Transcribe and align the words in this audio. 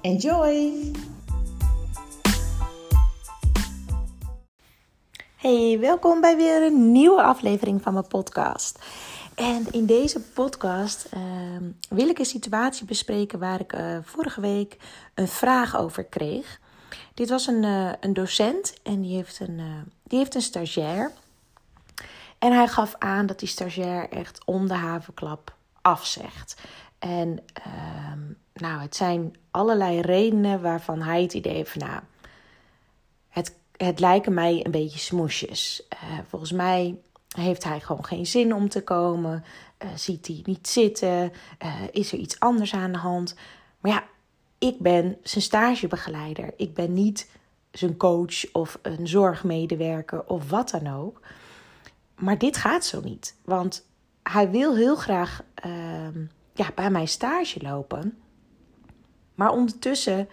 Enjoy! 0.00 0.92
Hey, 5.36 5.78
welkom 5.80 6.20
bij 6.20 6.36
weer 6.36 6.62
een 6.62 6.92
nieuwe 6.92 7.22
aflevering 7.22 7.82
van 7.82 7.92
mijn 7.92 8.06
podcast. 8.06 8.78
En 9.34 9.66
in 9.70 9.86
deze 9.86 10.20
podcast 10.20 11.04
ehm, 11.10 11.64
wil 11.88 12.08
ik 12.08 12.18
een 12.18 12.24
situatie 12.24 12.86
bespreken 12.86 13.38
waar 13.38 13.60
ik 13.60 13.72
uh, 13.72 13.98
vorige 14.02 14.40
week 14.40 14.76
een 15.14 15.28
vraag 15.28 15.76
over 15.76 16.04
kreeg. 16.04 16.60
Dit 17.14 17.28
was 17.28 17.46
een, 17.46 17.62
uh, 17.62 17.92
een 18.00 18.12
docent 18.12 18.74
en 18.82 19.00
die 19.00 19.16
heeft 19.16 19.40
een, 19.40 19.58
uh, 19.58 19.64
die 20.02 20.18
heeft 20.18 20.34
een 20.34 20.42
stagiair. 20.42 21.12
En 22.38 22.52
hij 22.52 22.68
gaf 22.68 22.94
aan 22.98 23.26
dat 23.26 23.38
die 23.38 23.48
stagiair 23.48 24.08
echt 24.08 24.44
om 24.44 24.68
de 24.68 24.74
havenklap 24.74 25.54
afzegt. 25.82 26.56
En 26.98 27.44
ehm, 27.52 28.20
nou, 28.60 28.80
het 28.80 28.96
zijn 28.96 29.36
allerlei 29.50 30.00
redenen 30.00 30.62
waarvan 30.62 31.02
hij 31.02 31.22
het 31.22 31.34
idee 31.34 31.54
heeft 31.54 31.70
van 31.70 31.88
nou, 31.88 32.00
het, 33.28 33.54
het 33.76 34.00
lijken 34.00 34.34
mij 34.34 34.64
een 34.64 34.70
beetje 34.70 34.98
smoesjes. 34.98 35.82
Uh, 35.94 36.18
volgens 36.28 36.52
mij 36.52 36.98
heeft 37.36 37.64
hij 37.64 37.80
gewoon 37.80 38.04
geen 38.04 38.26
zin 38.26 38.54
om 38.54 38.68
te 38.68 38.84
komen. 38.84 39.44
Uh, 39.84 39.88
ziet 39.94 40.26
hij 40.26 40.40
niet 40.44 40.68
zitten? 40.68 41.32
Uh, 41.62 41.74
is 41.90 42.12
er 42.12 42.18
iets 42.18 42.40
anders 42.40 42.74
aan 42.74 42.92
de 42.92 42.98
hand? 42.98 43.34
Maar 43.80 43.92
ja, 43.92 44.04
ik 44.58 44.78
ben 44.78 45.16
zijn 45.22 45.42
stagebegeleider. 45.44 46.52
Ik 46.56 46.74
ben 46.74 46.92
niet 46.92 47.30
zijn 47.70 47.96
coach 47.96 48.52
of 48.52 48.78
een 48.82 49.08
zorgmedewerker 49.08 50.24
of 50.24 50.50
wat 50.50 50.70
dan 50.70 50.94
ook. 50.94 51.20
Maar 52.14 52.38
dit 52.38 52.56
gaat 52.56 52.84
zo 52.84 53.00
niet. 53.00 53.34
Want 53.44 53.86
hij 54.22 54.50
wil 54.50 54.76
heel 54.76 54.96
graag 54.96 55.42
uh, 55.66 55.72
ja, 56.52 56.70
bij 56.74 56.90
mij 56.90 57.06
stage 57.06 57.62
lopen. 57.62 58.18
Maar 59.38 59.52
ondertussen 59.52 60.28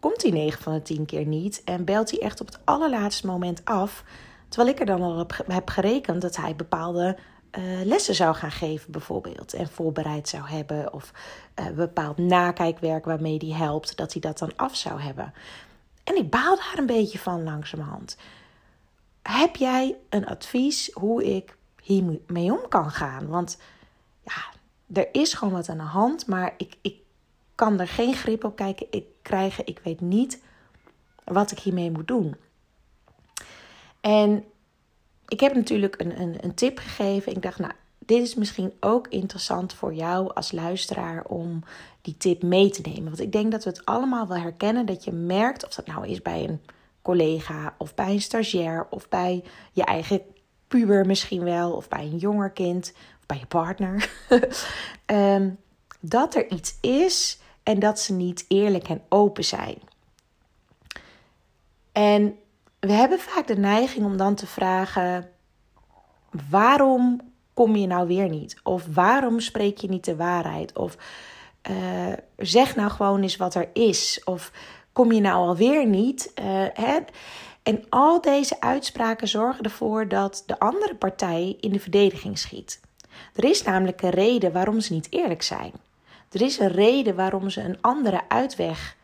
komt 0.00 0.22
hij 0.22 0.30
9 0.30 0.62
van 0.62 0.72
de 0.72 0.82
10 0.82 1.06
keer 1.06 1.26
niet 1.26 1.62
en 1.64 1.84
belt 1.84 2.10
hij 2.10 2.20
echt 2.20 2.40
op 2.40 2.46
het 2.46 2.58
allerlaatste 2.64 3.26
moment 3.26 3.64
af. 3.64 4.04
Terwijl 4.48 4.74
ik 4.74 4.80
er 4.80 4.86
dan 4.86 5.02
al 5.02 5.20
op 5.20 5.44
heb 5.46 5.68
gerekend 5.68 6.22
dat 6.22 6.36
hij 6.36 6.56
bepaalde 6.56 7.16
uh, 7.58 7.62
lessen 7.84 8.14
zou 8.14 8.34
gaan 8.34 8.50
geven, 8.50 8.92
bijvoorbeeld. 8.92 9.52
En 9.52 9.68
voorbereid 9.68 10.28
zou 10.28 10.48
hebben. 10.48 10.92
Of 10.92 11.12
uh, 11.60 11.66
bepaald 11.66 12.18
nakijkwerk 12.18 13.04
waarmee 13.04 13.36
hij 13.38 13.56
helpt, 13.56 13.96
dat 13.96 14.12
hij 14.12 14.20
dat 14.20 14.38
dan 14.38 14.56
af 14.56 14.76
zou 14.76 15.00
hebben. 15.00 15.32
En 16.04 16.16
ik 16.16 16.30
baal 16.30 16.56
daar 16.56 16.74
een 16.76 16.86
beetje 16.86 17.18
van 17.18 17.42
langzamerhand. 17.42 18.16
Heb 19.22 19.56
jij 19.56 19.96
een 20.08 20.26
advies 20.26 20.90
hoe 20.92 21.36
ik 21.36 21.56
hiermee 21.82 22.52
om 22.52 22.68
kan 22.68 22.90
gaan? 22.90 23.28
Want 23.28 23.58
ja, 24.24 24.42
er 24.92 25.08
is 25.12 25.32
gewoon 25.32 25.54
wat 25.54 25.68
aan 25.68 25.76
de 25.76 25.82
hand, 25.82 26.26
maar 26.26 26.54
ik, 26.56 26.76
ik 26.80 26.96
kan 27.58 27.80
er 27.80 27.88
geen 27.88 28.14
grip 28.14 28.44
op 28.44 28.56
kijken, 28.56 28.86
ik 28.90 29.04
krijgen. 29.22 29.66
Ik 29.66 29.80
weet 29.82 30.00
niet 30.00 30.42
wat 31.24 31.50
ik 31.50 31.58
hiermee 31.58 31.90
moet 31.90 32.08
doen. 32.08 32.36
En 34.00 34.44
ik 35.28 35.40
heb 35.40 35.54
natuurlijk 35.54 36.00
een, 36.00 36.20
een, 36.20 36.36
een 36.40 36.54
tip 36.54 36.78
gegeven. 36.78 37.32
Ik 37.32 37.42
dacht, 37.42 37.58
nou, 37.58 37.72
dit 37.98 38.22
is 38.22 38.34
misschien 38.34 38.72
ook 38.80 39.08
interessant 39.08 39.72
voor 39.72 39.94
jou 39.94 40.34
als 40.34 40.52
luisteraar 40.52 41.24
om 41.24 41.62
die 42.00 42.16
tip 42.16 42.42
mee 42.42 42.70
te 42.70 42.80
nemen. 42.80 43.04
Want 43.04 43.20
ik 43.20 43.32
denk 43.32 43.52
dat 43.52 43.64
we 43.64 43.70
het 43.70 43.84
allemaal 43.84 44.26
wel 44.26 44.38
herkennen 44.38 44.86
dat 44.86 45.04
je 45.04 45.12
merkt, 45.12 45.66
of 45.66 45.74
dat 45.74 45.86
nou 45.86 46.08
is 46.08 46.22
bij 46.22 46.44
een 46.44 46.60
collega 47.02 47.74
of 47.78 47.94
bij 47.94 48.10
een 48.10 48.20
stagiair 48.20 48.86
of 48.90 49.08
bij 49.08 49.44
je 49.72 49.84
eigen 49.84 50.20
puber 50.68 51.06
misschien 51.06 51.44
wel, 51.44 51.72
of 51.72 51.88
bij 51.88 52.02
een 52.02 52.16
jonger 52.16 52.50
kind 52.50 52.92
of 53.20 53.26
bij 53.26 53.38
je 53.38 53.46
partner, 53.46 54.10
um, 55.06 55.58
dat 56.00 56.34
er 56.34 56.50
iets 56.50 56.76
is 56.80 57.38
en 57.68 57.78
dat 57.78 58.00
ze 58.00 58.12
niet 58.12 58.44
eerlijk 58.48 58.88
en 58.88 59.02
open 59.08 59.44
zijn. 59.44 59.78
En 61.92 62.38
we 62.80 62.92
hebben 62.92 63.18
vaak 63.18 63.46
de 63.46 63.56
neiging 63.56 64.04
om 64.04 64.16
dan 64.16 64.34
te 64.34 64.46
vragen: 64.46 65.30
waarom 66.50 67.20
kom 67.54 67.76
je 67.76 67.86
nou 67.86 68.06
weer 68.06 68.28
niet? 68.28 68.56
Of 68.62 68.86
waarom 68.94 69.40
spreek 69.40 69.78
je 69.78 69.88
niet 69.88 70.04
de 70.04 70.16
waarheid? 70.16 70.78
Of 70.78 70.96
uh, 71.70 72.12
zeg 72.36 72.76
nou 72.76 72.90
gewoon 72.90 73.22
eens 73.22 73.36
wat 73.36 73.54
er 73.54 73.68
is. 73.72 74.20
Of 74.24 74.52
kom 74.92 75.12
je 75.12 75.20
nou 75.20 75.46
alweer 75.46 75.86
niet? 75.86 76.32
Uh, 76.40 76.44
hè? 76.72 76.98
En 77.62 77.84
al 77.88 78.20
deze 78.20 78.60
uitspraken 78.60 79.28
zorgen 79.28 79.64
ervoor 79.64 80.08
dat 80.08 80.42
de 80.46 80.58
andere 80.58 80.94
partij 80.94 81.56
in 81.60 81.72
de 81.72 81.80
verdediging 81.80 82.38
schiet. 82.38 82.80
Er 83.34 83.44
is 83.44 83.62
namelijk 83.62 84.02
een 84.02 84.10
reden 84.10 84.52
waarom 84.52 84.80
ze 84.80 84.92
niet 84.92 85.06
eerlijk 85.10 85.42
zijn. 85.42 85.72
Er 86.30 86.42
is 86.42 86.58
een 86.58 86.72
reden 86.72 87.14
waarom 87.14 87.50
ze 87.50 87.60
een 87.60 87.80
andere 87.80 88.28
uitweg 88.28 88.96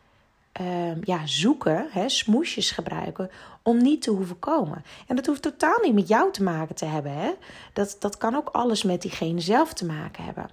uh, 0.61 1.03
ja, 1.03 1.27
zoeken, 1.27 1.87
hè, 1.91 2.09
smoesjes 2.09 2.71
gebruiken, 2.71 3.31
om 3.63 3.83
niet 3.83 4.03
te 4.03 4.11
hoeven 4.11 4.39
komen. 4.39 4.85
En 5.07 5.17
dat 5.17 5.27
hoeft 5.27 5.43
totaal 5.43 5.79
niet 5.83 5.95
met 5.95 6.09
jou 6.09 6.33
te 6.33 6.43
maken 6.43 6.75
te 6.75 6.85
hebben. 6.85 7.13
Hè? 7.13 7.31
Dat, 7.73 7.97
dat 7.99 8.17
kan 8.17 8.37
ook 8.37 8.49
alles 8.49 8.83
met 8.83 9.03
diegene 9.03 9.41
zelf 9.41 9.73
te 9.73 9.85
maken 9.85 10.25
hebben. 10.25 10.49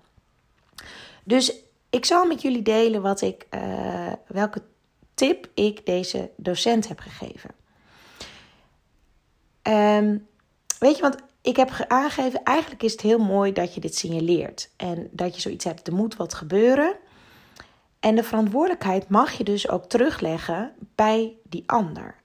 Dus 1.23 1.53
ik 1.89 2.05
zal 2.05 2.25
met 2.25 2.41
jullie 2.41 2.61
delen 2.61 3.01
wat 3.01 3.21
ik, 3.21 3.47
uh, 3.49 4.11
welke 4.27 4.61
tip 5.13 5.47
ik 5.53 5.85
deze 5.85 6.29
docent 6.35 6.87
heb 6.87 6.99
gegeven. 6.99 7.49
Um, 9.63 10.27
weet 10.79 10.95
je, 10.95 11.01
want 11.01 11.15
ik 11.41 11.55
heb 11.55 11.85
aangegeven, 11.87 12.43
eigenlijk 12.43 12.83
is 12.83 12.91
het 12.91 13.01
heel 13.01 13.19
mooi 13.19 13.53
dat 13.53 13.73
je 13.73 13.81
dit 13.81 13.95
signaleert. 13.95 14.69
En 14.75 15.09
dat 15.11 15.35
je 15.35 15.41
zoiets 15.41 15.65
hebt, 15.65 15.87
er 15.87 15.93
moet 15.93 16.15
wat 16.15 16.33
gebeuren. 16.33 16.95
En 17.99 18.15
de 18.15 18.23
verantwoordelijkheid 18.23 19.09
mag 19.09 19.31
je 19.31 19.43
dus 19.43 19.69
ook 19.69 19.85
terugleggen 19.85 20.73
bij 20.95 21.35
die 21.43 21.63
ander. 21.65 22.15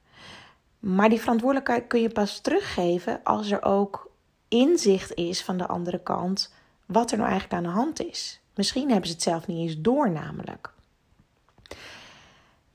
Maar 0.79 1.09
die 1.09 1.21
verantwoordelijkheid 1.21 1.87
kun 1.87 2.01
je 2.01 2.09
pas 2.09 2.41
teruggeven 2.41 3.21
als 3.23 3.51
er 3.51 3.63
ook 3.63 4.11
inzicht 4.49 5.15
is 5.15 5.43
van 5.43 5.57
de 5.57 5.67
andere 5.67 6.03
kant 6.03 6.55
wat 6.87 7.11
er 7.11 7.17
nou 7.17 7.31
eigenlijk 7.31 7.63
aan 7.63 7.71
de 7.71 7.79
hand 7.79 8.07
is. 8.07 8.41
Misschien 8.55 8.91
hebben 8.91 9.07
ze 9.07 9.15
het 9.15 9.23
zelf 9.23 9.47
niet 9.47 9.59
eens 9.59 9.81
door, 9.81 10.11
namelijk. 10.11 10.73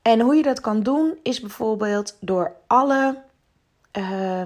En 0.02 0.20
hoe 0.20 0.34
je 0.34 0.42
dat 0.42 0.60
kan 0.60 0.82
doen 0.82 1.18
is 1.22 1.40
bijvoorbeeld 1.40 2.16
door 2.20 2.56
alle 2.66 3.22
uh, 3.98 4.42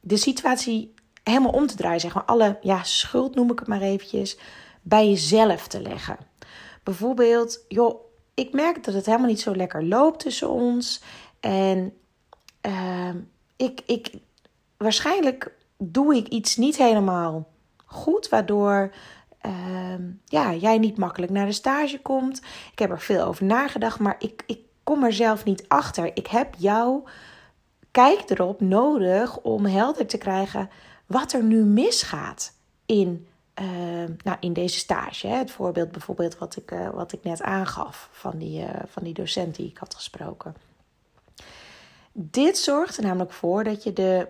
de 0.00 0.16
situatie 0.16 0.93
helemaal 1.24 1.50
om 1.50 1.66
te 1.66 1.76
draaien, 1.76 2.00
zeg 2.00 2.14
maar. 2.14 2.24
Alle 2.24 2.58
ja, 2.60 2.82
schuld 2.82 3.34
noem 3.34 3.50
ik 3.50 3.58
het 3.58 3.68
maar 3.68 3.80
eventjes, 3.80 4.38
bij 4.82 5.08
jezelf 5.08 5.68
te 5.68 5.80
leggen. 5.80 6.16
Bijvoorbeeld, 6.82 7.64
joh, 7.68 8.04
ik 8.34 8.52
merk 8.52 8.84
dat 8.84 8.94
het 8.94 9.06
helemaal 9.06 9.28
niet 9.28 9.40
zo 9.40 9.56
lekker 9.56 9.84
loopt 9.84 10.20
tussen 10.20 10.50
ons. 10.50 11.02
En 11.40 11.92
uh, 12.66 13.14
ik, 13.56 13.80
ik, 13.86 14.12
waarschijnlijk 14.76 15.52
doe 15.78 16.16
ik 16.16 16.28
iets 16.28 16.56
niet 16.56 16.76
helemaal 16.76 17.48
goed, 17.84 18.28
waardoor 18.28 18.94
uh, 19.46 19.52
ja, 20.24 20.54
jij 20.54 20.78
niet 20.78 20.96
makkelijk 20.96 21.32
naar 21.32 21.46
de 21.46 21.52
stage 21.52 22.00
komt. 22.00 22.38
Ik 22.72 22.78
heb 22.78 22.90
er 22.90 23.00
veel 23.00 23.24
over 23.24 23.44
nagedacht, 23.44 23.98
maar 23.98 24.16
ik, 24.18 24.42
ik 24.46 24.58
kom 24.82 25.04
er 25.04 25.12
zelf 25.12 25.44
niet 25.44 25.64
achter. 25.68 26.10
Ik 26.14 26.26
heb 26.26 26.54
jou, 26.58 27.02
kijk 27.90 28.30
erop, 28.30 28.60
nodig 28.60 29.38
om 29.38 29.64
helder 29.64 30.06
te 30.06 30.18
krijgen 30.18 30.70
wat 31.06 31.32
er 31.32 31.42
nu 31.42 31.64
misgaat 31.64 32.52
in, 32.86 33.26
uh, 33.60 33.66
nou, 34.22 34.36
in 34.40 34.52
deze 34.52 34.78
stage. 34.78 35.26
Hè. 35.26 35.36
Het 35.36 35.50
voorbeeld 35.50 35.92
bijvoorbeeld 35.92 36.38
wat 36.38 36.56
ik, 36.56 36.70
uh, 36.70 36.90
wat 36.90 37.12
ik 37.12 37.24
net 37.24 37.42
aangaf 37.42 38.08
van 38.12 38.38
die, 38.38 38.60
uh, 38.60 38.68
van 38.86 39.02
die 39.02 39.14
docent 39.14 39.54
die 39.54 39.68
ik 39.68 39.78
had 39.78 39.94
gesproken. 39.94 40.54
Dit 42.12 42.58
zorgt 42.58 42.96
er 42.96 43.02
namelijk 43.02 43.32
voor 43.32 43.64
dat 43.64 43.82
je 43.82 43.92
de, 43.92 44.28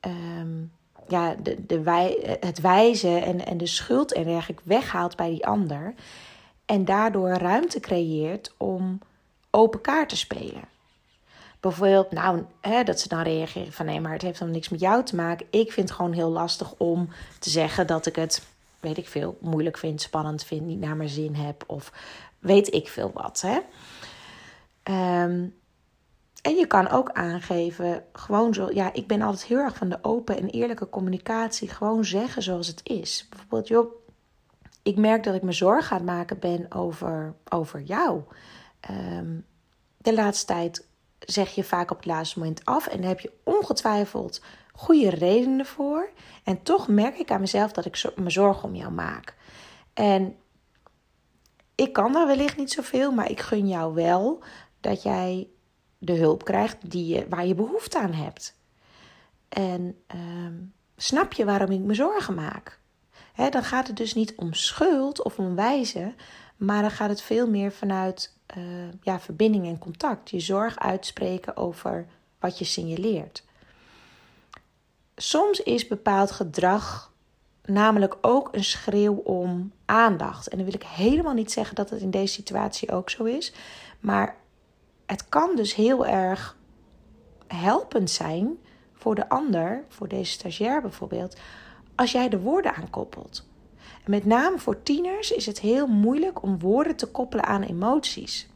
um, 0.00 0.72
ja, 1.08 1.34
de, 1.34 1.66
de 1.66 1.80
wij, 1.80 2.38
het 2.40 2.60
wijzen 2.60 3.22
en, 3.22 3.46
en 3.46 3.58
de 3.58 3.66
schuld 3.66 4.12
en 4.12 4.24
dergelijke 4.24 4.62
weghaalt 4.66 5.16
bij 5.16 5.30
die 5.30 5.46
ander. 5.46 5.94
En 6.64 6.84
daardoor 6.84 7.28
ruimte 7.28 7.80
creëert 7.80 8.54
om 8.56 8.98
open 9.50 9.80
kaart 9.80 10.08
te 10.08 10.16
spelen. 10.16 10.75
Bijvoorbeeld, 11.68 12.10
nou, 12.10 12.44
hè, 12.60 12.82
dat 12.82 13.00
ze 13.00 13.08
dan 13.08 13.22
reageren 13.22 13.72
van 13.72 13.86
nee, 13.86 14.00
maar 14.00 14.12
het 14.12 14.22
heeft 14.22 14.38
dan 14.38 14.50
niks 14.50 14.68
met 14.68 14.80
jou 14.80 15.04
te 15.04 15.16
maken. 15.16 15.46
Ik 15.50 15.72
vind 15.72 15.88
het 15.88 15.96
gewoon 15.96 16.12
heel 16.12 16.30
lastig 16.30 16.74
om 16.76 17.08
te 17.38 17.50
zeggen 17.50 17.86
dat 17.86 18.06
ik 18.06 18.16
het, 18.16 18.46
weet 18.80 18.98
ik 18.98 19.08
veel, 19.08 19.38
moeilijk 19.40 19.78
vind, 19.78 20.00
spannend 20.00 20.44
vind, 20.44 20.66
niet 20.66 20.80
naar 20.80 20.96
mijn 20.96 21.08
zin 21.08 21.34
heb 21.34 21.64
of 21.66 21.92
weet 22.38 22.74
ik 22.74 22.88
veel 22.88 23.10
wat. 23.14 23.40
Hè? 23.40 23.58
Ehm, 24.82 25.46
en 26.42 26.54
je 26.54 26.66
kan 26.66 26.88
ook 26.88 27.10
aangeven, 27.10 28.04
gewoon 28.12 28.54
zo, 28.54 28.68
ja, 28.72 28.92
ik 28.92 29.06
ben 29.06 29.22
altijd 29.22 29.44
heel 29.44 29.58
erg 29.58 29.76
van 29.76 29.88
de 29.88 29.98
open 30.02 30.36
en 30.36 30.48
eerlijke 30.48 30.88
communicatie. 30.88 31.68
Gewoon 31.68 32.04
zeggen 32.04 32.42
zoals 32.42 32.66
het 32.66 32.80
is. 32.82 33.26
Bijvoorbeeld, 33.30 33.68
joh, 33.68 33.94
ik 34.82 34.96
merk 34.96 35.24
dat 35.24 35.34
ik 35.34 35.42
me 35.42 35.52
zorgen 35.52 35.90
aan 35.90 36.06
het 36.06 36.16
maken 36.16 36.38
ben 36.38 36.72
over, 36.72 37.34
over 37.48 37.80
jou. 37.80 38.22
Ehm, 38.80 39.34
de 39.96 40.14
laatste 40.14 40.46
tijd 40.46 40.85
zeg 41.18 41.54
je 41.54 41.64
vaak 41.64 41.90
op 41.90 41.96
het 41.96 42.06
laatste 42.06 42.38
moment 42.38 42.64
af 42.64 42.86
en 42.86 43.02
heb 43.02 43.20
je 43.20 43.32
ongetwijfeld 43.44 44.40
goede 44.72 45.10
redenen 45.10 45.66
voor. 45.66 46.10
En 46.44 46.62
toch 46.62 46.88
merk 46.88 47.18
ik 47.18 47.30
aan 47.30 47.40
mezelf 47.40 47.72
dat 47.72 47.84
ik 47.84 48.12
me 48.16 48.30
zorgen 48.30 48.68
om 48.68 48.74
jou 48.74 48.92
maak. 48.92 49.34
En 49.94 50.36
ik 51.74 51.92
kan 51.92 52.12
daar 52.12 52.26
wellicht 52.26 52.56
niet 52.56 52.72
zoveel, 52.72 53.12
maar 53.12 53.30
ik 53.30 53.40
gun 53.40 53.68
jou 53.68 53.94
wel 53.94 54.42
dat 54.80 55.02
jij 55.02 55.48
de 55.98 56.12
hulp 56.12 56.44
krijgt 56.44 56.90
die 56.90 57.14
je, 57.14 57.28
waar 57.28 57.46
je 57.46 57.54
behoefte 57.54 57.98
aan 57.98 58.12
hebt. 58.12 58.58
En 59.48 60.02
ehm, 60.06 60.54
snap 60.96 61.32
je 61.32 61.44
waarom 61.44 61.70
ik 61.70 61.80
me 61.80 61.94
zorgen 61.94 62.34
maak? 62.34 62.80
dan 63.50 63.64
gaat 63.64 63.86
het 63.86 63.96
dus 63.96 64.14
niet 64.14 64.34
om 64.36 64.52
schuld 64.52 65.22
of 65.22 65.38
om 65.38 65.54
wijzen, 65.54 66.14
maar 66.56 66.82
dan 66.82 66.90
gaat 66.90 67.08
het 67.08 67.22
veel 67.22 67.48
meer 67.48 67.72
vanuit 67.72 68.34
uh, 68.56 68.64
ja, 69.02 69.20
verbinding 69.20 69.66
en 69.66 69.78
contact. 69.78 70.30
Je 70.30 70.40
zorg 70.40 70.78
uitspreken 70.78 71.56
over 71.56 72.06
wat 72.40 72.58
je 72.58 72.64
signaleert. 72.64 73.44
Soms 75.16 75.60
is 75.60 75.86
bepaald 75.86 76.30
gedrag 76.30 77.12
namelijk 77.64 78.16
ook 78.20 78.48
een 78.52 78.64
schreeuw 78.64 79.14
om 79.14 79.72
aandacht. 79.84 80.48
En 80.48 80.56
dan 80.56 80.66
wil 80.66 80.74
ik 80.74 80.82
helemaal 80.82 81.34
niet 81.34 81.52
zeggen 81.52 81.74
dat 81.74 81.90
het 81.90 82.00
in 82.00 82.10
deze 82.10 82.32
situatie 82.32 82.92
ook 82.92 83.10
zo 83.10 83.24
is. 83.24 83.52
Maar 84.00 84.36
het 85.06 85.28
kan 85.28 85.56
dus 85.56 85.74
heel 85.74 86.06
erg 86.06 86.56
helpend 87.46 88.10
zijn 88.10 88.58
voor 88.92 89.14
de 89.14 89.28
ander, 89.28 89.84
voor 89.88 90.08
deze 90.08 90.32
stagiair 90.32 90.80
bijvoorbeeld, 90.80 91.36
als 91.94 92.12
jij 92.12 92.28
de 92.28 92.40
woorden 92.40 92.74
aankoppelt. 92.74 93.46
Met 94.06 94.24
name 94.24 94.58
voor 94.58 94.82
tieners 94.82 95.30
is 95.30 95.46
het 95.46 95.60
heel 95.60 95.86
moeilijk 95.86 96.42
om 96.42 96.58
woorden 96.58 96.96
te 96.96 97.06
koppelen 97.06 97.44
aan 97.44 97.62
emoties. 97.62 98.48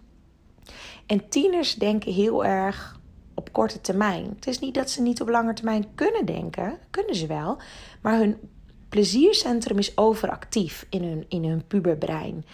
En 1.06 1.28
tieners 1.28 1.74
denken 1.74 2.12
heel 2.12 2.44
erg 2.44 3.00
op 3.34 3.52
korte 3.52 3.80
termijn. 3.80 4.32
Het 4.34 4.46
is 4.46 4.58
niet 4.58 4.74
dat 4.74 4.90
ze 4.90 5.02
niet 5.02 5.20
op 5.20 5.28
lange 5.28 5.54
termijn 5.54 5.94
kunnen 5.94 6.26
denken, 6.26 6.78
kunnen 6.90 7.14
ze 7.14 7.26
wel, 7.26 7.58
maar 8.02 8.18
hun 8.18 8.36
pleziercentrum 8.88 9.78
is 9.78 9.96
overactief 9.96 10.86
in 10.90 11.02
hun, 11.04 11.24
in 11.28 11.44
hun 11.44 11.66
puberbrein. 11.66 12.44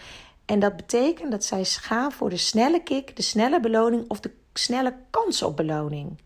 En 0.45 0.59
dat 0.59 0.77
betekent 0.77 1.31
dat 1.31 1.45
zij 1.45 1.65
gaan 1.65 2.13
voor 2.13 2.31
de 2.31 2.37
snelle 2.37 2.83
kick, 2.83 3.17
de 3.17 3.23
snelle 3.23 3.61
beloning 3.61 4.05
of 4.09 4.21
de 4.21 4.31
snelle 4.53 4.95
kans 5.11 5.43
op 5.43 5.57
beloning. 5.57 6.19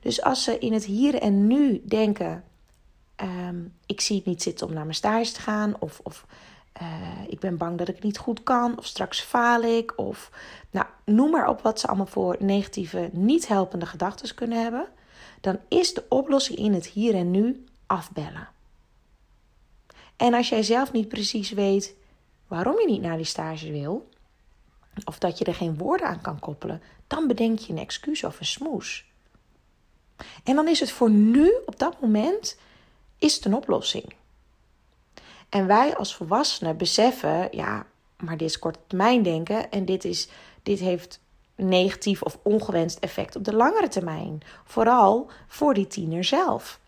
Dus 0.00 0.22
als 0.22 0.44
ze 0.44 0.58
in 0.58 0.72
het 0.72 0.84
hier 0.84 1.14
en 1.14 1.46
nu 1.46 1.82
denken: 1.84 2.44
Ehm, 3.16 3.56
ik 3.86 4.00
zie 4.00 4.16
het 4.16 4.24
niet 4.24 4.42
zitten 4.42 4.66
om 4.66 4.72
naar 4.72 4.82
mijn 4.82 4.94
stage 4.94 5.32
te 5.32 5.40
gaan. 5.40 5.76
Of, 5.78 6.00
of 6.02 6.26
uh, 6.82 6.88
ik 7.28 7.40
ben 7.40 7.56
bang 7.56 7.78
dat 7.78 7.88
ik 7.88 7.94
het 7.94 8.04
niet 8.04 8.18
goed 8.18 8.42
kan. 8.42 8.78
Of 8.78 8.86
straks 8.86 9.20
faal 9.20 9.62
ik. 9.62 9.98
Of 9.98 10.30
nou, 10.70 10.86
noem 11.04 11.30
maar 11.30 11.48
op 11.48 11.60
wat 11.60 11.80
ze 11.80 11.86
allemaal 11.86 12.06
voor 12.06 12.36
negatieve, 12.38 13.10
niet 13.12 13.48
helpende 13.48 13.86
gedachten 13.86 14.34
kunnen 14.34 14.62
hebben. 14.62 14.86
Dan 15.40 15.58
is 15.68 15.94
de 15.94 16.04
oplossing 16.08 16.58
in 16.58 16.72
het 16.72 16.86
hier 16.86 17.14
en 17.14 17.30
nu 17.30 17.64
afbellen. 17.86 18.48
En 20.16 20.34
als 20.34 20.48
jij 20.48 20.62
zelf 20.62 20.92
niet 20.92 21.08
precies 21.08 21.50
weet 21.50 21.94
waarom 22.46 22.80
je 22.80 22.86
niet 22.86 23.02
naar 23.02 23.16
die 23.16 23.26
stage 23.26 23.72
wil, 23.72 24.08
of 25.04 25.18
dat 25.18 25.38
je 25.38 25.44
er 25.44 25.54
geen 25.54 25.78
woorden 25.78 26.06
aan 26.06 26.20
kan 26.20 26.38
koppelen, 26.38 26.82
dan 27.06 27.26
bedenk 27.26 27.58
je 27.58 27.72
een 27.72 27.78
excuus 27.78 28.24
of 28.24 28.40
een 28.40 28.46
smoes. 28.46 29.04
En 30.44 30.54
dan 30.54 30.68
is 30.68 30.80
het 30.80 30.90
voor 30.90 31.10
nu, 31.10 31.52
op 31.66 31.78
dat 31.78 32.00
moment, 32.00 32.58
is 33.24 33.34
het 33.34 33.44
een 33.44 33.54
oplossing. 33.54 34.14
En 35.48 35.66
wij 35.66 35.96
als 35.96 36.14
volwassenen 36.14 36.76
beseffen, 36.76 37.48
ja, 37.50 37.86
maar 38.16 38.36
dit 38.36 38.48
is 38.48 38.58
korte 38.58 38.78
termijn 38.86 39.22
denken 39.22 39.70
en 39.70 39.84
dit, 39.84 40.04
is, 40.04 40.28
dit 40.62 40.78
heeft 40.78 41.20
negatief 41.54 42.22
of 42.22 42.38
ongewenst 42.42 42.98
effect 42.98 43.36
op 43.36 43.44
de 43.44 43.54
langere 43.54 43.88
termijn. 43.88 44.40
Vooral 44.64 45.30
voor 45.46 45.74
die 45.74 45.86
tiener 45.86 46.24
zelf. 46.24 46.80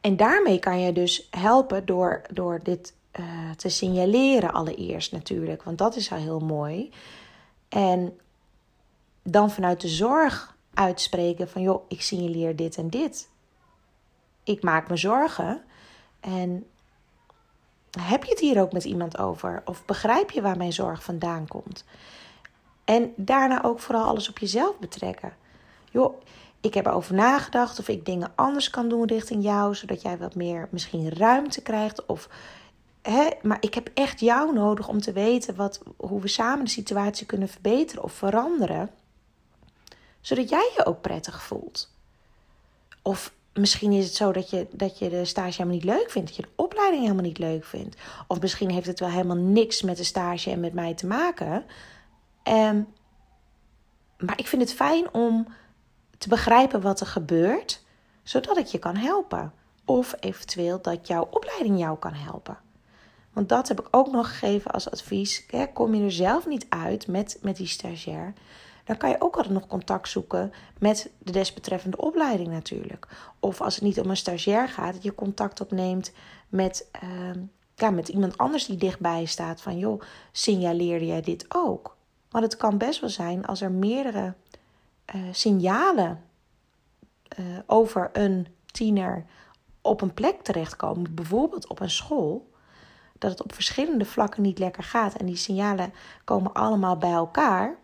En 0.00 0.16
daarmee 0.16 0.58
kan 0.58 0.80
je 0.80 0.92
dus 0.92 1.28
helpen 1.30 1.86
door, 1.86 2.22
door 2.32 2.60
dit 2.62 2.94
uh, 3.20 3.50
te 3.56 3.68
signaleren 3.68 4.52
allereerst 4.52 5.12
natuurlijk, 5.12 5.62
want 5.62 5.78
dat 5.78 5.96
is 5.96 6.12
al 6.12 6.18
heel 6.18 6.40
mooi. 6.40 6.90
En 7.68 8.18
dan 9.22 9.50
vanuit 9.50 9.80
de 9.80 9.88
zorg 9.88 10.56
uitspreken 10.74 11.48
van 11.48 11.62
joh, 11.62 11.84
ik 11.88 12.02
signaleer 12.02 12.56
dit 12.56 12.76
en 12.76 12.88
dit 12.88 13.28
ik 14.48 14.62
maak 14.62 14.88
me 14.88 14.96
zorgen. 14.96 15.62
En 16.20 16.66
heb 18.00 18.24
je 18.24 18.30
het 18.30 18.40
hier 18.40 18.60
ook 18.60 18.72
met 18.72 18.84
iemand 18.84 19.18
over? 19.18 19.62
Of 19.64 19.84
begrijp 19.84 20.30
je 20.30 20.42
waar 20.42 20.56
mijn 20.56 20.72
zorg 20.72 21.02
vandaan 21.02 21.46
komt? 21.46 21.84
En 22.84 23.12
daarna 23.16 23.64
ook 23.64 23.80
vooral 23.80 24.04
alles 24.04 24.28
op 24.28 24.38
jezelf 24.38 24.78
betrekken. 24.78 25.32
Joh, 25.90 26.22
ik 26.60 26.74
heb 26.74 26.86
erover 26.86 27.14
nagedacht 27.14 27.78
of 27.78 27.88
ik 27.88 28.04
dingen 28.04 28.32
anders 28.34 28.70
kan 28.70 28.88
doen 28.88 29.06
richting 29.06 29.42
jou, 29.42 29.74
zodat 29.74 30.02
jij 30.02 30.18
wat 30.18 30.34
meer 30.34 30.68
misschien 30.70 31.14
ruimte 31.14 31.62
krijgt. 31.62 32.06
Of, 32.06 32.28
hè, 33.02 33.28
maar 33.42 33.58
ik 33.60 33.74
heb 33.74 33.90
echt 33.94 34.20
jou 34.20 34.52
nodig 34.52 34.88
om 34.88 35.00
te 35.00 35.12
weten 35.12 35.56
wat, 35.56 35.80
hoe 35.96 36.20
we 36.20 36.28
samen 36.28 36.64
de 36.64 36.70
situatie 36.70 37.26
kunnen 37.26 37.48
verbeteren 37.48 38.02
of 38.02 38.12
veranderen, 38.12 38.90
zodat 40.20 40.48
jij 40.48 40.72
je 40.76 40.86
ook 40.86 41.00
prettig 41.00 41.42
voelt. 41.42 41.90
Of 43.02 43.32
misschien 43.52 43.92
is 43.92 44.04
het 44.04 44.14
zo 44.14 44.32
dat 44.32 44.50
je, 44.50 44.66
dat 44.70 44.98
je 44.98 45.08
de 45.08 45.24
stage 45.24 45.52
helemaal 45.52 45.74
niet 45.74 45.84
leuk 45.84 46.10
vindt. 46.10 46.28
Dat 46.28 46.36
je 46.36 46.42
de 46.42 46.62
opleiding 46.62 47.02
helemaal 47.02 47.24
niet 47.24 47.38
leuk 47.38 47.64
vindt. 47.64 47.96
Of 48.26 48.40
misschien 48.40 48.70
heeft 48.70 48.86
het 48.86 49.00
wel 49.00 49.08
helemaal 49.08 49.36
niks 49.36 49.82
met 49.82 49.96
de 49.96 50.04
stage 50.04 50.50
en 50.50 50.60
met 50.60 50.72
mij 50.72 50.94
te 50.94 51.06
maken. 51.06 51.64
Um, 52.44 52.86
maar 54.18 54.38
ik 54.38 54.46
vind 54.46 54.62
het 54.62 54.72
fijn 54.72 55.14
om 55.14 55.46
te 56.18 56.28
begrijpen 56.28 56.80
wat 56.80 57.00
er 57.00 57.06
gebeurt, 57.06 57.82
zodat 58.22 58.56
ik 58.56 58.66
je 58.66 58.78
kan 58.78 58.96
helpen. 58.96 59.52
Of 59.84 60.14
eventueel 60.20 60.82
dat 60.82 61.06
jouw 61.06 61.28
opleiding 61.30 61.78
jou 61.78 61.98
kan 61.98 62.14
helpen. 62.14 62.58
Want 63.32 63.48
dat 63.48 63.68
heb 63.68 63.80
ik 63.80 63.88
ook 63.90 64.10
nog 64.10 64.28
gegeven 64.28 64.70
als 64.70 64.90
advies. 64.90 65.46
Kom 65.72 65.94
je 65.94 66.04
er 66.04 66.12
zelf 66.12 66.46
niet 66.46 66.66
uit 66.68 67.06
met, 67.06 67.38
met 67.42 67.56
die 67.56 67.66
stagiair, 67.66 68.32
dan 68.88 68.96
kan 68.96 69.10
je 69.10 69.20
ook 69.20 69.36
altijd 69.36 69.54
nog 69.54 69.66
contact 69.66 70.08
zoeken 70.08 70.52
met 70.78 71.10
de 71.18 71.32
desbetreffende 71.32 71.96
opleiding 71.96 72.48
natuurlijk. 72.48 73.08
Of 73.40 73.60
als 73.60 73.74
het 73.74 73.84
niet 73.84 74.00
om 74.00 74.10
een 74.10 74.16
stagiair 74.16 74.68
gaat, 74.68 74.92
dat 74.92 75.02
je 75.02 75.14
contact 75.14 75.60
opneemt 75.60 76.12
met, 76.48 76.88
uh, 77.02 77.42
ja, 77.74 77.90
met 77.90 78.08
iemand 78.08 78.38
anders 78.38 78.66
die 78.66 78.76
dichtbij 78.76 79.24
staat. 79.24 79.60
Van 79.60 79.78
joh, 79.78 80.00
signaleerde 80.32 81.06
jij 81.06 81.20
dit 81.20 81.44
ook? 81.48 81.96
Want 82.30 82.44
het 82.44 82.56
kan 82.56 82.78
best 82.78 83.00
wel 83.00 83.10
zijn 83.10 83.46
als 83.46 83.60
er 83.60 83.70
meerdere 83.70 84.34
uh, 85.14 85.22
signalen 85.32 86.24
uh, 87.38 87.46
over 87.66 88.10
een 88.12 88.46
tiener 88.66 89.24
op 89.80 90.00
een 90.00 90.14
plek 90.14 90.42
terechtkomen, 90.42 91.14
bijvoorbeeld 91.14 91.68
op 91.68 91.80
een 91.80 91.90
school, 91.90 92.50
dat 93.18 93.30
het 93.30 93.42
op 93.42 93.54
verschillende 93.54 94.04
vlakken 94.04 94.42
niet 94.42 94.58
lekker 94.58 94.82
gaat 94.82 95.14
en 95.14 95.26
die 95.26 95.36
signalen 95.36 95.92
komen 96.24 96.52
allemaal 96.52 96.96
bij 96.96 97.12
elkaar 97.12 97.78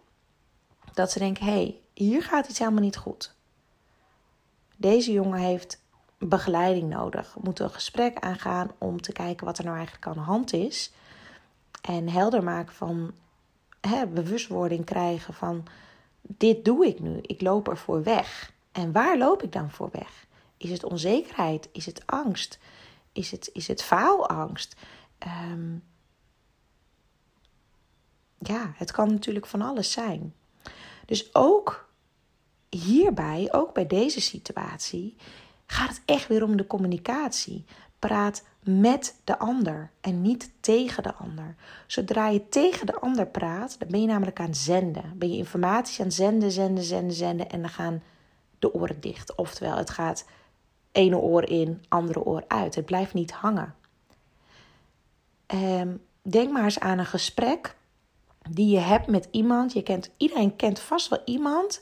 dat 0.94 1.10
ze 1.10 1.18
denken: 1.18 1.44
hé, 1.44 1.52
hey, 1.52 1.80
hier 1.94 2.22
gaat 2.22 2.48
iets 2.48 2.58
helemaal 2.58 2.82
niet 2.82 2.96
goed. 2.96 3.34
Deze 4.76 5.12
jongen 5.12 5.38
heeft 5.38 5.82
begeleiding 6.18 6.88
nodig. 6.88 7.36
Moeten 7.42 7.64
een 7.64 7.70
gesprek 7.70 8.18
aangaan 8.18 8.70
om 8.78 9.00
te 9.00 9.12
kijken 9.12 9.46
wat 9.46 9.58
er 9.58 9.64
nou 9.64 9.76
eigenlijk 9.76 10.06
aan 10.06 10.12
de 10.14 10.20
hand 10.20 10.52
is. 10.52 10.92
En 11.80 12.08
helder 12.08 12.42
maken 12.42 12.74
van 12.74 13.12
hè, 13.80 14.06
bewustwording 14.06 14.84
krijgen 14.84 15.34
van 15.34 15.66
dit 16.20 16.64
doe 16.64 16.86
ik 16.86 17.00
nu. 17.00 17.18
Ik 17.20 17.40
loop 17.40 17.68
ervoor 17.68 18.02
weg. 18.02 18.52
En 18.72 18.92
waar 18.92 19.18
loop 19.18 19.42
ik 19.42 19.52
dan 19.52 19.70
voor 19.70 19.88
weg? 19.92 20.26
Is 20.56 20.70
het 20.70 20.84
onzekerheid? 20.84 21.68
Is 21.72 21.86
het 21.86 22.06
angst? 22.06 22.58
Is 23.12 23.30
het, 23.30 23.50
is 23.52 23.68
het 23.68 23.82
faalangst? 23.82 24.76
Um, 25.50 25.82
ja, 28.38 28.72
het 28.76 28.90
kan 28.92 29.08
natuurlijk 29.08 29.46
van 29.46 29.62
alles 29.62 29.92
zijn. 29.92 30.34
Dus 31.06 31.34
ook 31.34 31.88
hierbij, 32.68 33.48
ook 33.50 33.74
bij 33.74 33.86
deze 33.86 34.20
situatie, 34.20 35.16
gaat 35.66 35.88
het 35.88 36.02
echt 36.04 36.28
weer 36.28 36.42
om 36.42 36.56
de 36.56 36.66
communicatie. 36.66 37.64
praat 37.98 38.44
met 38.62 39.20
de 39.24 39.38
ander 39.38 39.90
en 40.00 40.22
niet 40.22 40.50
tegen 40.60 41.02
de 41.02 41.14
ander. 41.14 41.54
Zodra 41.86 42.28
je 42.28 42.48
tegen 42.48 42.86
de 42.86 43.00
ander 43.00 43.26
praat, 43.26 43.76
dan 43.78 43.88
ben 43.88 44.00
je 44.00 44.06
namelijk 44.06 44.40
aan 44.40 44.46
het 44.46 44.56
zenden. 44.56 45.18
Ben 45.18 45.30
je 45.30 45.36
informatie 45.36 46.04
aan 46.04 46.12
zenden, 46.12 46.50
zenden, 46.50 46.84
zenden, 46.84 47.14
zenden 47.14 47.50
en 47.50 47.60
dan 47.60 47.70
gaan 47.70 48.02
de 48.58 48.74
oren 48.74 49.00
dicht. 49.00 49.34
Oftewel, 49.34 49.76
het 49.76 49.90
gaat 49.90 50.26
ene 50.92 51.16
oor 51.16 51.48
in, 51.48 51.84
andere 51.88 52.24
oor 52.24 52.44
uit. 52.48 52.74
Het 52.74 52.84
blijft 52.84 53.14
niet 53.14 53.32
hangen. 53.32 53.74
Um, 55.54 56.02
denk 56.22 56.52
maar 56.52 56.64
eens 56.64 56.80
aan 56.80 56.98
een 56.98 57.06
gesprek 57.06 57.76
die 58.50 58.70
je 58.70 58.78
hebt 58.78 59.06
met 59.06 59.28
iemand. 59.30 59.72
Je 59.72 59.82
kent, 59.82 60.10
iedereen 60.16 60.56
kent 60.56 60.80
vast 60.80 61.08
wel 61.08 61.22
iemand. 61.24 61.80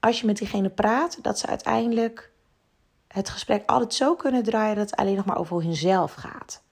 Als 0.00 0.20
je 0.20 0.26
met 0.26 0.36
diegene 0.36 0.68
praat, 0.68 1.18
dat 1.22 1.38
ze 1.38 1.46
uiteindelijk 1.46 2.30
het 3.08 3.28
gesprek 3.28 3.62
altijd 3.66 3.94
zo 3.94 4.14
kunnen 4.14 4.42
draaien 4.42 4.76
dat 4.76 4.90
het 4.90 5.00
alleen 5.00 5.16
nog 5.16 5.24
maar 5.24 5.38
over 5.38 5.62
hunzelf 5.62 6.14
gaat. 6.14 6.62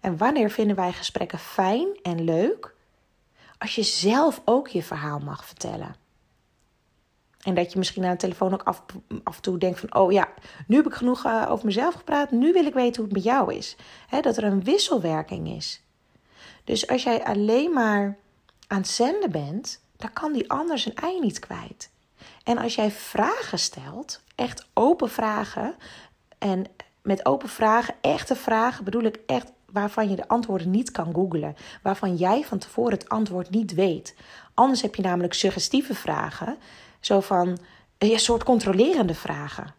En 0.00 0.16
wanneer 0.16 0.50
vinden 0.50 0.76
wij 0.76 0.92
gesprekken 0.92 1.38
fijn 1.38 1.88
en 2.02 2.24
leuk? 2.24 2.74
Als 3.58 3.74
je 3.74 3.82
zelf 3.82 4.42
ook 4.44 4.68
je 4.68 4.82
verhaal 4.82 5.18
mag 5.18 5.44
vertellen. 5.44 5.94
En 7.40 7.54
dat 7.54 7.72
je 7.72 7.78
misschien 7.78 8.04
aan 8.04 8.10
de 8.10 8.16
telefoon 8.16 8.52
ook 8.52 8.62
af, 8.62 8.84
af 9.22 9.36
en 9.36 9.42
toe 9.42 9.58
denkt 9.58 9.80
van... 9.80 9.94
oh 9.94 10.12
ja, 10.12 10.28
nu 10.66 10.76
heb 10.76 10.86
ik 10.86 10.94
genoeg 10.94 11.26
uh, 11.26 11.46
over 11.48 11.66
mezelf 11.66 11.94
gepraat. 11.94 12.30
Nu 12.30 12.52
wil 12.52 12.66
ik 12.66 12.74
weten 12.74 12.96
hoe 12.96 13.04
het 13.04 13.24
met 13.24 13.24
jou 13.24 13.54
is. 13.54 13.76
dat 14.20 14.36
er 14.36 14.44
een 14.44 14.64
wisselwerking 14.64 15.48
is. 15.48 15.82
Dus 16.64 16.86
als 16.86 17.02
jij 17.02 17.24
alleen 17.24 17.72
maar 17.72 18.18
aan 18.70 18.80
het 18.80 18.88
zenden 18.88 19.30
bent... 19.30 19.80
dan 19.96 20.12
kan 20.12 20.32
die 20.32 20.50
ander 20.50 20.78
zijn 20.78 20.94
ei 20.94 21.20
niet 21.20 21.38
kwijt. 21.38 21.90
En 22.44 22.58
als 22.58 22.74
jij 22.74 22.90
vragen 22.90 23.58
stelt, 23.58 24.22
echt 24.34 24.66
open 24.74 25.10
vragen... 25.10 25.74
en 26.38 26.64
met 27.02 27.26
open 27.26 27.48
vragen, 27.48 27.94
echte 28.00 28.36
vragen 28.36 28.84
bedoel 28.84 29.02
ik 29.02 29.20
echt 29.26 29.52
waarvan 29.66 30.10
je 30.10 30.16
de 30.16 30.28
antwoorden 30.28 30.70
niet 30.70 30.90
kan 30.90 31.14
googlen. 31.14 31.56
Waarvan 31.82 32.16
jij 32.16 32.44
van 32.44 32.58
tevoren 32.58 32.92
het 32.92 33.08
antwoord 33.08 33.50
niet 33.50 33.74
weet. 33.74 34.14
Anders 34.54 34.82
heb 34.82 34.94
je 34.94 35.02
namelijk 35.02 35.34
suggestieve 35.34 35.94
vragen 35.94 36.56
zo 37.00 37.20
van 37.20 37.58
een 37.98 38.18
soort 38.18 38.44
controlerende 38.44 39.14
vragen. 39.14 39.74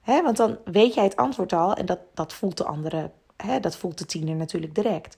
He, 0.00 0.22
want 0.22 0.36
dan 0.36 0.58
weet 0.64 0.94
jij 0.94 1.04
het 1.04 1.16
antwoord 1.16 1.52
al 1.52 1.74
en 1.74 1.86
dat, 1.86 2.00
dat 2.14 2.32
voelt 2.32 2.56
de 2.56 2.64
andere, 2.64 3.10
he, 3.36 3.60
dat 3.60 3.76
voelt 3.76 3.98
de 3.98 4.06
tiener 4.06 4.34
natuurlijk 4.34 4.74
direct. 4.74 5.16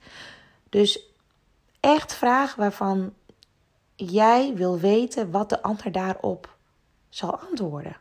Dus 0.68 1.09
echt 1.80 2.14
vragen 2.14 2.58
waarvan 2.58 3.12
jij 3.94 4.54
wil 4.54 4.78
weten 4.78 5.30
wat 5.30 5.48
de 5.48 5.62
ander 5.62 5.92
daarop 5.92 6.56
zal 7.08 7.38
antwoorden. 7.38 7.96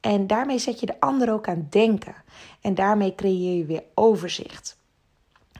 En 0.00 0.26
daarmee 0.26 0.58
zet 0.58 0.80
je 0.80 0.86
de 0.86 1.00
ander 1.00 1.32
ook 1.32 1.48
aan 1.48 1.66
denken. 1.70 2.14
En 2.60 2.74
daarmee 2.74 3.14
creëer 3.14 3.56
je 3.56 3.64
weer 3.64 3.84
overzicht. 3.94 4.78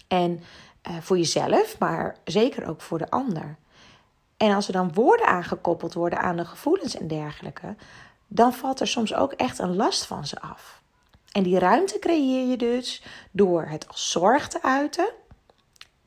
En 0.08 0.40
uh, 0.88 0.96
voor 1.00 1.16
jezelf, 1.16 1.78
maar 1.78 2.16
zeker 2.24 2.68
ook 2.68 2.80
voor 2.80 2.98
de 2.98 3.10
ander. 3.10 3.56
En 4.36 4.54
als 4.54 4.66
er 4.66 4.72
dan 4.72 4.92
woorden 4.92 5.26
aangekoppeld 5.26 5.94
worden 5.94 6.20
aan 6.20 6.36
de 6.36 6.44
gevoelens 6.44 6.96
en 6.96 7.08
dergelijke, 7.08 7.76
dan 8.26 8.52
valt 8.52 8.80
er 8.80 8.86
soms 8.86 9.14
ook 9.14 9.32
echt 9.32 9.58
een 9.58 9.76
last 9.76 10.06
van 10.06 10.26
ze 10.26 10.40
af. 10.40 10.82
En 11.32 11.42
die 11.42 11.58
ruimte 11.58 11.98
creëer 11.98 12.48
je 12.48 12.56
dus 12.56 13.02
door 13.30 13.62
het 13.62 13.88
als 13.88 14.10
zorg 14.10 14.48
te 14.48 14.62
uiten, 14.62 15.12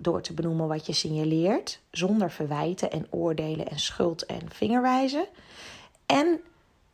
door 0.01 0.21
te 0.21 0.33
benoemen 0.33 0.67
wat 0.67 0.85
je 0.85 0.93
signaleert, 0.93 1.79
zonder 1.91 2.31
verwijten 2.31 2.91
en 2.91 3.07
oordelen 3.09 3.67
en 3.67 3.79
schuld 3.79 4.25
en 4.25 4.51
vingerwijzen, 4.51 5.25
en 6.05 6.39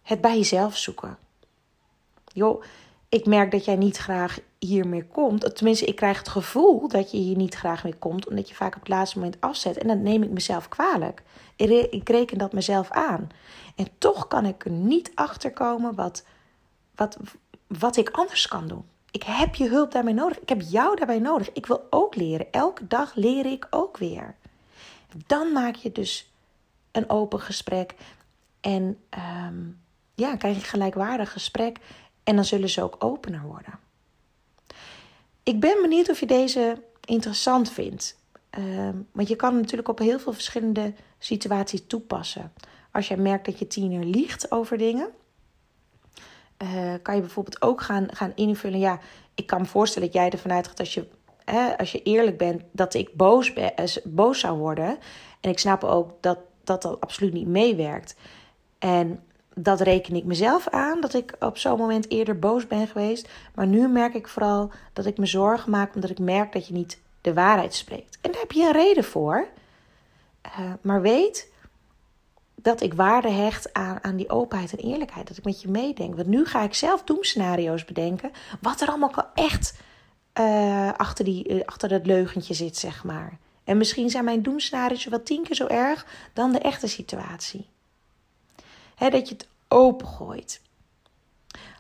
het 0.02 0.22
bij 0.22 0.38
jezelf 0.38 0.78
zoeken. 0.78 1.18
Joh, 2.34 2.64
ik 3.10 3.26
merk 3.26 3.52
dat 3.52 3.66
jij 3.66 3.76
niet 3.76 3.98
graag 3.98 4.40
hier 4.60 4.88
meer 4.88 5.06
komt. 5.06 5.56
Tenminste, 5.56 5.86
ik 5.86 5.96
krijg 5.96 6.18
het 6.18 6.30
gevoel 6.30 6.88
dat 6.88 7.12
je 7.12 7.18
hier 7.18 7.36
niet 7.36 7.56
graag 7.56 7.84
meer 7.84 7.96
komt, 7.96 8.28
omdat 8.28 8.50
je 8.50 8.56
vaak 8.56 8.76
op 8.76 8.80
het 8.80 8.90
laatste 8.90 9.18
moment 9.18 9.42
afzet. 9.42 9.78
En 9.78 9.88
dan 9.88 10.02
neem 10.02 10.24
ik 10.24 10.30
mezelf 10.30 10.70
kwalijk. 10.70 11.24
Ik 11.56 12.10
reken 12.10 12.38
dat 12.38 12.54
mezelf 12.54 12.92
aan. 12.92 13.30
En 13.76 13.88
toch 13.98 14.28
kan 14.28 14.46
ik 14.46 14.66
er 14.66 14.72
niet 14.72 15.12
achter 15.16 15.52
komen 15.52 15.96
wat, 15.96 16.24
wat, 16.96 17.18
wat 17.68 17.98
ik 17.98 18.10
anders 18.10 18.48
kan 18.48 18.68
doen. 18.68 18.86
Ik 19.18 19.24
heb 19.24 19.56
je 19.56 19.70
hulp 19.70 19.92
daarbij 19.92 20.14
nodig. 20.14 20.40
Ik 20.40 20.50
heb 20.50 20.62
jou 20.62 20.96
daarbij 20.96 21.20
nodig. 21.20 21.52
Ik 21.52 21.66
wil 21.66 21.88
ook 21.90 22.16
leren. 22.16 22.52
Elke 22.52 22.88
dag 22.88 23.16
leer 23.16 23.46
ik 23.46 23.68
ook 23.70 23.98
weer. 23.98 24.36
Dan 25.28 25.52
maak 25.52 25.76
je 25.76 25.92
dus 25.92 26.32
een 26.92 27.10
open 27.10 27.40
gesprek. 27.40 27.96
En 28.62 28.98
um, 29.48 29.80
ja, 30.16 30.36
krijg 30.36 30.56
je 30.56 30.62
een 30.62 30.68
gelijkwaardig 30.68 31.32
gesprek. 31.32 31.78
En 32.24 32.36
dan 32.36 32.46
zullen 32.46 32.70
ze 32.70 32.84
ook 32.84 32.96
opener 33.04 33.42
worden. 33.42 33.80
Ik 35.44 35.60
ben 35.60 35.82
benieuwd 35.82 36.10
of 36.10 36.20
je 36.20 36.26
deze 36.26 36.82
interessant 37.06 37.72
vindt. 37.72 38.18
Uh, 38.60 38.90
want 39.12 39.28
je 39.28 39.36
kan 39.36 39.52
hem 39.52 39.62
natuurlijk 39.62 39.90
op 39.90 40.00
heel 40.00 40.20
veel 40.20 40.34
verschillende 40.34 40.94
situaties 41.20 41.82
toepassen. 41.88 42.54
Als 42.92 43.08
jij 43.08 43.18
merkt 43.18 43.46
dat 43.46 43.60
je 43.60 43.68
tiener 43.68 44.06
liegt 44.06 44.52
over 44.52 44.78
dingen, 44.78 45.10
uh, 46.64 46.94
kan 47.02 47.16
je 47.16 47.22
bijvoorbeeld 47.22 47.62
ook 47.62 47.82
gaan, 47.82 48.08
gaan 48.12 48.32
invullen. 48.36 48.80
Ja, 48.80 49.00
ik 49.36 49.48
kan 49.48 49.62
me 49.62 49.68
voorstellen 49.68 50.08
dat 50.08 50.18
jij 50.18 50.30
ervan 50.30 50.52
uitgaat 50.52 50.80
als 50.80 50.94
je, 50.94 51.08
hè, 51.46 51.78
als 51.78 51.92
je 51.92 52.04
eerlijk 52.04 52.38
bent, 52.38 52.62
dat 52.72 52.94
ik 52.94 53.14
boos, 53.14 53.54
ben, 53.54 53.76
eh, 53.76 53.96
boos 54.04 54.40
zou 54.40 54.58
worden. 54.58 54.98
En 55.42 55.50
ik 55.50 55.60
snap 55.60 55.84
ook 55.84 56.12
dat 56.22 56.38
dat, 56.68 56.82
dat 56.82 57.02
absoluut 57.02 57.34
niet 57.34 57.48
meewerkt. 57.48 58.16
En 58.80 59.24
dat 59.56 59.82
reken 59.82 60.16
ik 60.16 60.24
mezelf 60.24 60.70
aan, 60.70 61.02
dat 61.02 61.14
ik 61.14 61.36
op 61.40 61.58
zo'n 61.58 61.78
moment 61.78 62.12
eerder 62.12 62.40
boos 62.40 62.68
ben 62.68 62.88
geweest. 62.88 63.30
Maar 63.56 63.68
nu 63.68 63.88
merk 63.88 64.14
ik 64.14 64.28
vooral 64.28 64.72
dat 64.94 65.06
ik 65.06 65.18
me 65.18 65.26
zorgen 65.26 65.72
maak 65.72 65.96
omdat 65.96 66.10
ik 66.10 66.20
merk 66.20 66.54
dat 66.54 66.68
je 66.68 66.74
niet 66.74 67.00
de 67.22 67.34
waarheid 67.34 67.74
spreekt. 67.74 68.18
En 68.22 68.32
daar 68.32 68.42
heb 68.42 68.52
je 68.52 68.64
een 68.64 68.72
reden 68.72 69.04
voor. 69.04 69.48
Uh, 70.46 70.74
maar 70.82 71.02
weet 71.02 71.52
dat 72.68 72.82
ik 72.82 72.94
waarde 72.94 73.30
hecht 73.30 73.74
aan, 73.74 74.04
aan 74.04 74.16
die 74.16 74.30
openheid 74.30 74.72
en 74.72 74.90
eerlijkheid. 74.90 75.28
Dat 75.28 75.38
ik 75.38 75.44
met 75.44 75.62
je 75.62 75.68
meedenk. 75.68 76.16
Want 76.16 76.28
nu 76.28 76.46
ga 76.46 76.64
ik 76.64 76.74
zelf 76.74 77.04
doemscenario's 77.04 77.86
bedenken. 77.86 78.32
Wat 78.62 78.82
er 78.82 78.88
allemaal 78.88 79.14
echt 79.34 79.80
uh, 80.40 80.94
achter, 80.94 81.26
die, 81.26 81.50
uh, 81.50 81.66
achter 81.66 81.90
dat 81.90 82.06
leugentje 82.06 82.54
zit, 82.54 82.78
zeg 82.78 83.04
maar. 83.04 83.38
En 83.64 83.78
misschien 83.78 84.10
zijn 84.10 84.24
mijn 84.24 84.42
doemscenario's 84.42 85.06
wel 85.06 85.24
tien 85.24 85.44
keer 85.44 85.56
zo 85.56 85.68
erg 85.68 86.06
dan 86.34 86.52
de 86.52 86.60
echte 86.60 86.88
situatie 86.88 87.68
dat 88.98 89.30
je 89.30 89.34
het 89.34 89.48
opengooit. 89.68 90.62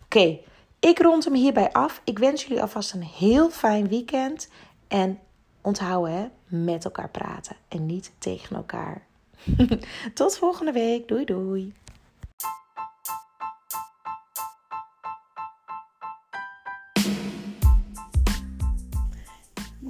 Oké, 0.03 0.39
ik 0.79 1.00
rond 1.00 1.24
hem 1.24 1.34
hierbij 1.34 1.72
af. 1.72 2.01
Ik 2.03 2.20
wens 2.20 2.44
jullie 2.44 2.62
alvast 2.62 2.94
een 2.94 3.03
heel 3.03 3.50
fijn 3.50 3.88
weekend. 3.88 4.50
En 4.88 5.20
onthouden, 5.62 6.13
hè, 6.13 6.27
met 6.48 6.86
elkaar 6.86 7.10
praten 7.10 7.56
en 7.67 7.86
niet 7.86 8.12
tegen 8.17 8.56
elkaar. 8.56 9.06
Tot 10.13 10.38
volgende 10.38 10.72
week. 10.72 11.08
Doei 11.08 11.25
doei. 11.25 11.74